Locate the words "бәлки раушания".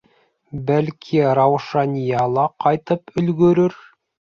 0.69-2.27